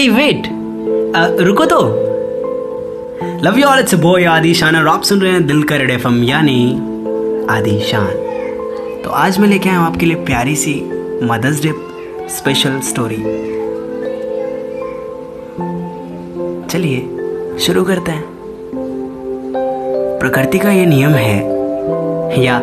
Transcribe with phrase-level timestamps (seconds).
[0.00, 0.46] हे wait
[1.40, 1.78] रुको तो.
[3.44, 6.22] Love you all it's boy Adishan और आप सुन रहे हैं दिल का रेड एफएम
[6.24, 6.72] यानी
[7.50, 8.06] आदिशान
[9.04, 10.74] तो आज मैं लेके आया हूँ आपके लिए प्यारी सी
[11.22, 11.72] मदर्स डे
[12.28, 13.16] स्पेशल स्टोरी
[16.66, 16.98] चलिए,
[17.58, 18.24] शुरू करते हैं.
[20.20, 21.36] प्रकृति का ये नियम है,
[22.44, 22.60] या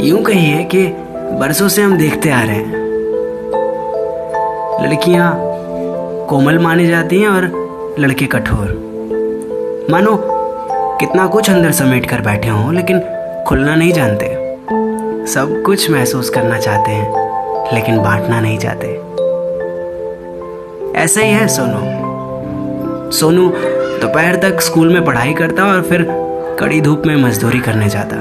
[0.00, 0.86] यूँ कहिए कि
[1.40, 2.84] बरसों से हम देखते आ रहे हैं।
[4.82, 5.55] लड़कियाँ
[6.28, 10.16] कोमल मानी जाती हैं और लड़के कठोर। मानो,
[11.00, 13.00] कितना कुछ अंदर समेट कर बैठे हों, लेकिन
[13.46, 14.26] खुलना नहीं जानते।
[15.26, 18.86] सब कुछ महसूस करना चाहते हैं, लेकिन बांटना नहीं चाहते।
[20.98, 23.48] ऐसा ही है, सोनू। सोनू
[24.00, 26.06] दोपहर तक स्कूल में पढ़ाई करता और फिर
[26.60, 28.16] कड़ी धूप में मजदूरी करने जाता,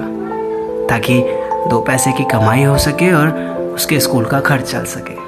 [0.88, 1.22] ताकि
[1.70, 3.30] दो पैसे की कमाई हो सके और
[3.76, 5.24] उसके स्कूल का खर्च चल सके।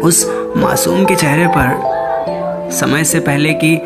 [0.00, 3.76] उस मासूम के चेहरे पर समय से पहले की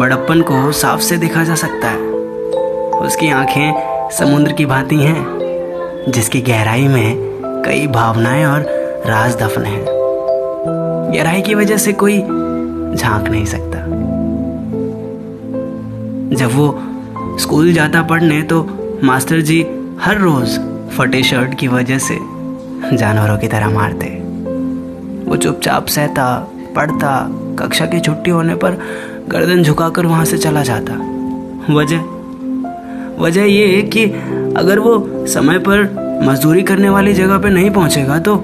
[0.00, 1.98] बड़प्पन को साफ़ से देखा जा सकता है।
[3.00, 5.24] उसकी आँखें समुद्र की भांति हैं,
[6.08, 7.16] जिसकी गहराई में
[7.66, 8.60] कई भावनाएँ और
[9.06, 9.84] राज दफन हैं।
[11.14, 12.18] गहराई की वजह से कोई
[12.96, 13.78] झाँक नहीं सकता।
[16.36, 16.78] जब वो
[17.38, 18.68] स्कूल जाता पढ़ने तो
[19.04, 19.66] मास्टर जी
[20.00, 20.58] हर रोज
[20.98, 22.18] फटे शर्ट की वजह से
[22.96, 24.11] जानवरों की तरह मारते।
[25.24, 26.26] वो चुपचाप सहता,
[26.76, 27.28] पढ़ता,
[27.58, 28.78] कक्षा की छुट्टी होने पर
[29.28, 30.94] गर्दन झुकाकर वहाँ से चला जाता।
[31.70, 32.00] वजह?
[33.18, 34.04] वजह ये है कि
[34.56, 35.82] अगर वो समय पर
[36.24, 38.42] मजदूरी करने वाली जगह पे नहीं पहुंचेगा तो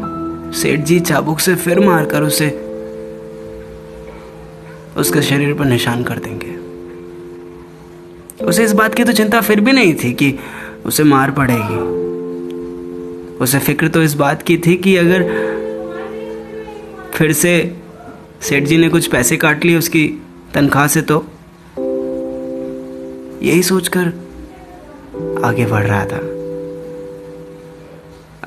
[0.53, 2.49] सेठ जी चाबुक से फिर मारकर उसे,
[4.97, 6.57] उसके शरीर पर निशान कर देंगे।
[8.45, 10.39] उसे इस बात की तो चिंता फिर भी नहीं थी कि
[10.87, 11.77] उसे मार पड़ेगी।
[13.37, 15.23] उसे फ़िक्र तो इस बात की थी कि अगर
[17.19, 17.77] फिर से
[18.43, 20.23] सेठ जी ने कुछ पैसे काट लिए उसकी
[20.55, 21.25] तनख्वाह से तो।
[23.43, 24.01] यही सोचकर
[25.45, 26.21] आगे बढ़ रहा था।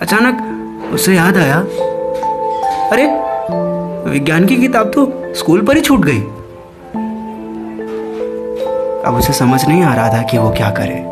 [0.01, 0.37] अचानक
[0.93, 1.57] उसे याद आया,
[2.89, 3.05] अरे,
[4.11, 6.21] विज्ञान की किताब तो स्कूल पर ही छूट गई।
[9.07, 11.03] अब उसे समझ नहीं आ रहा था कि वो क्या करे।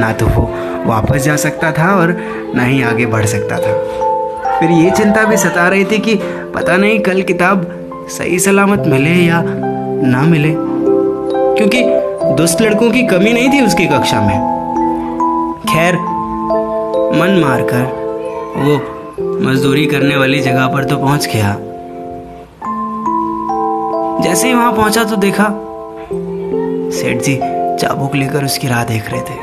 [0.00, 0.54] ना तो वो
[0.90, 2.16] वापस जा सकता था और
[2.54, 4.11] ना ही आगे बढ़ सकता था।
[4.62, 6.14] फिर ये चिंता भी सता रही थी कि
[6.54, 7.64] पता नहीं कल किताब
[8.08, 10.54] सही सलामत मिले या ना मिले।
[11.56, 11.82] क्योंकि
[12.34, 14.38] दुष्ट लड़कों की कमी नहीं थी उसकी कक्षा में।
[15.68, 15.96] खैर,
[17.16, 17.82] मन मारकर
[18.56, 18.76] वो
[19.48, 21.56] मजदूरी करने वाली जगह पर तो पहुँच गया।
[24.22, 25.48] जैसे ही वहाँ पहुँचा तो देखा
[26.98, 27.36] सेठ जी
[27.78, 29.40] चाबुक लेकर उसकी राह देख रहे थे।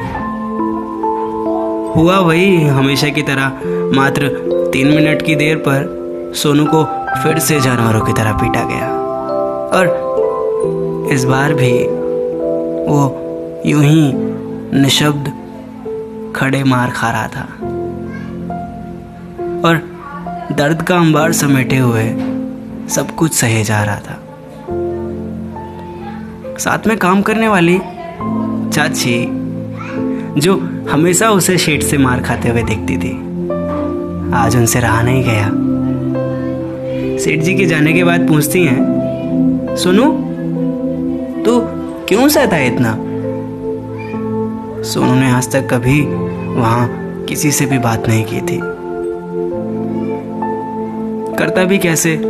[1.96, 3.51] हुआ वही, हमेशा की तरह
[3.96, 6.84] मात्र तीन मिनट की देर पर सोनू को
[7.24, 8.88] फिर से जानवरों की तरह पीटा गया।
[9.69, 11.72] और इस बार भी
[12.91, 14.12] वो यूँ ही
[14.80, 15.31] निशब्द
[16.35, 17.44] खड़े मार खा रहा था।
[19.68, 19.81] और
[20.52, 22.06] दर्द का अंबार समेटे हुए
[22.90, 24.19] सब कुछ सहे जा रहा था।
[26.57, 27.80] साथ में काम करने वाली
[28.74, 29.25] चाची,
[30.41, 30.56] जो
[30.91, 33.29] हमेशा उसे शेट से मार खाते हुए देखती थी।
[34.34, 35.50] आज उनसे रहा नहीं गया।
[37.18, 38.86] सेठ जी के जाने के बाद पूछती हैं,
[39.76, 40.06] सुनो,
[41.44, 41.60] तू
[42.06, 42.94] क्यों सहता है इतना?
[44.84, 46.02] सोनू ने आज तक कभी
[46.56, 46.90] वहाँ
[47.30, 48.60] किसी से भी बात नहीं की थी।
[51.36, 52.22] करता भी कैसे?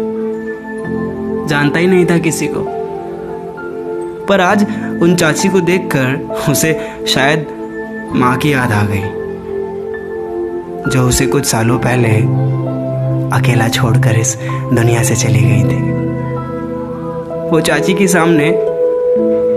[1.48, 2.66] जानता ही नहीं था किसी को।
[4.26, 4.64] पर आज
[5.02, 7.48] उन चाची को देखकर उसे शायद
[8.16, 9.19] माँ की याद आ गई।
[10.88, 12.10] जो उसे कुछ सालों पहले
[13.38, 14.36] अकेला छोड़कर इस
[14.74, 15.82] दुनिया से चली गई थी।
[17.50, 18.50] वो चाची के सामने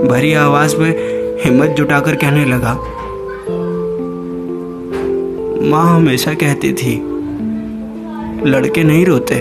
[0.08, 0.90] भरी आवाज़ में
[1.44, 2.74] हिम्मत जुटाकर कहने लगा,
[5.70, 6.94] माँ हमेशा कहती थी,
[8.46, 9.40] लड़के नहीं रोते।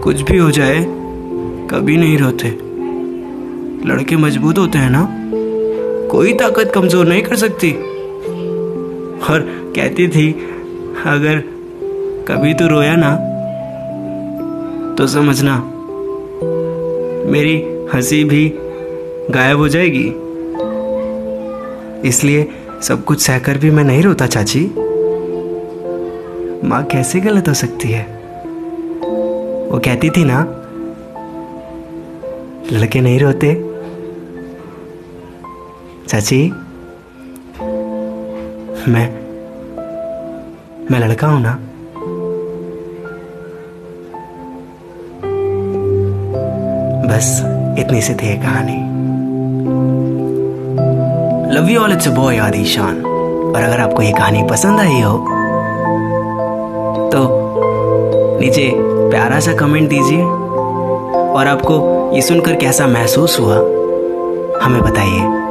[0.00, 0.84] कुछ भी हो जाए,
[1.70, 2.48] कभी नहीं रोते।
[3.88, 5.08] लड़के मज़बूत होते हैं ना?
[6.08, 7.70] कोई ताकत कमज़ोर नहीं कर सकती।
[9.30, 9.40] और
[9.76, 10.32] कहती थी,
[11.06, 11.42] अगर
[12.28, 13.10] कभी तो रोया ना
[14.94, 15.56] तो समझना,
[17.30, 17.56] मेरी
[17.94, 18.52] हँसी भी
[19.30, 20.06] गायब हो जाएगी।
[22.08, 22.48] इसलिए
[22.82, 24.64] सब कुछ सहकर भी मैं नहीं रोता, चाची।
[26.68, 28.02] माँ कैसे गलत हो सकती है?
[29.70, 30.40] वो कहती थी ना,
[32.72, 33.54] लड़के नहीं रोते।
[36.08, 36.52] चाची
[38.88, 39.06] मैं
[40.90, 41.52] मैं लड़का हूँ ना।
[47.06, 47.28] बस
[47.78, 48.76] इतनी सी थी कहानी।
[51.54, 53.04] Love you all it's boy Adishan.
[53.04, 55.16] और अगर आपको ये कहानी पसंद आई हो
[57.12, 57.20] तो
[58.40, 61.80] नीचे प्यारा सा कमेंट दीजिए। और आपको
[62.14, 63.56] ये सुनकर कैसा महसूस हुआ,
[64.64, 65.42] हमें बताइए।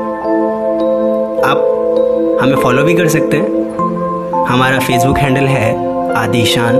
[2.44, 5.68] हमें फॉलो भी कर सकते हैं। हमारा फेसबुक हैंडल है
[6.14, 6.76] आदिशान।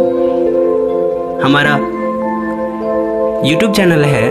[1.44, 1.76] हमारा
[3.48, 4.28] यूट्यूब चैनल है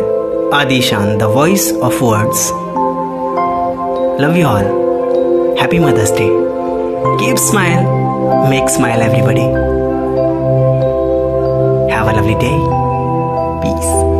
[0.54, 2.50] Adishan the voice of words
[4.20, 6.28] love you all happy mother's day
[7.22, 7.86] keep smile
[8.50, 9.48] make smile everybody
[11.94, 12.56] have a lovely day
[13.62, 14.11] peace